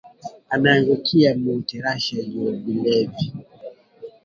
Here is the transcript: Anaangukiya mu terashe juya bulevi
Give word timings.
Anaangukiya 0.53 1.31
mu 1.41 1.51
terashe 1.67 2.17
juya 2.29 2.53
bulevi 2.61 3.25